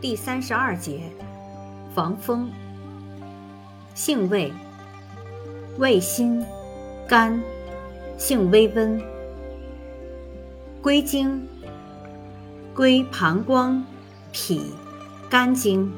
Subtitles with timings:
[0.00, 1.00] 第三十二节，
[1.92, 2.48] 防风。
[3.94, 4.52] 性味：
[5.78, 6.40] 味辛，
[7.08, 7.42] 甘，
[8.16, 9.02] 性微温。
[10.80, 11.44] 归经：
[12.72, 13.84] 归膀胱、
[14.30, 14.72] 脾、
[15.28, 15.92] 肝经。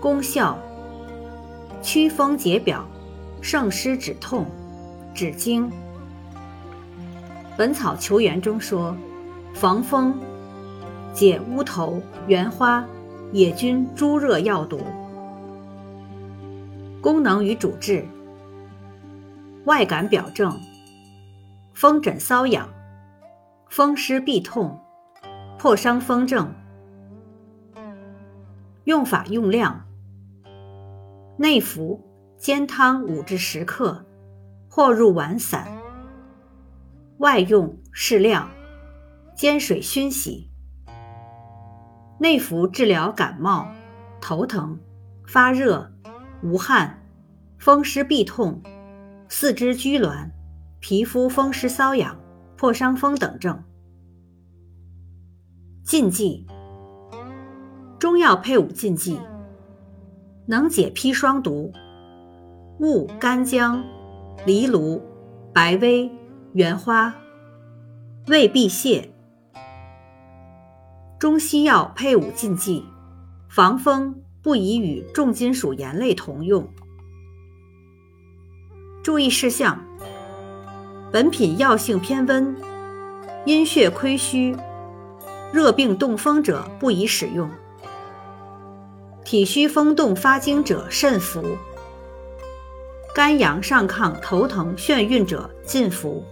[0.00, 0.58] 功效：
[1.80, 2.84] 祛风解表，
[3.40, 4.46] 胜湿止痛，
[5.14, 5.70] 止惊。
[7.56, 8.96] 《本草求源》中说，
[9.54, 10.18] 防风。
[11.16, 12.86] 解乌头、原花、
[13.32, 14.78] 野菌诸热药毒。
[17.00, 18.04] 功能与主治：
[19.64, 20.60] 外感表症：
[21.72, 22.68] 风疹瘙痒、
[23.70, 24.78] 风湿痹痛、
[25.58, 26.52] 破伤风症。
[28.84, 29.86] 用法用量：
[31.38, 31.98] 内服
[32.36, 34.04] 煎汤五至十克，
[34.68, 35.64] 或入丸散；
[37.20, 38.50] 外用适量，
[39.34, 40.50] 煎水熏洗。
[42.18, 43.70] 内服治疗感冒、
[44.20, 44.78] 头疼、
[45.26, 45.92] 发热、
[46.42, 47.02] 无汗、
[47.58, 48.62] 风湿痹痛、
[49.28, 50.30] 四肢拘挛、
[50.80, 52.18] 皮肤风湿瘙痒、
[52.56, 53.62] 破伤风等症。
[55.84, 56.46] 禁忌：
[57.98, 59.20] 中药配伍禁忌：
[60.46, 61.70] 能解砒霜毒，
[62.80, 63.84] 勿干姜、
[64.46, 65.02] 藜芦、
[65.52, 66.10] 白薇、
[66.54, 67.12] 圆花；
[68.26, 69.10] 胃痹泻。
[71.18, 72.84] 中西药配伍禁忌：
[73.48, 76.68] 防风不宜与重金属盐类同用。
[79.02, 79.82] 注意事项：
[81.10, 82.54] 本品药性偏温，
[83.46, 84.54] 阴血亏虚、
[85.54, 87.48] 热病动风者不宜使用；
[89.24, 91.40] 体虚风动发经者慎服；
[93.14, 96.22] 肝阳上亢、头疼、眩晕者禁服。